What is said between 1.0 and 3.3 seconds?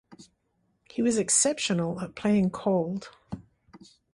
was exceptional at "playing cold".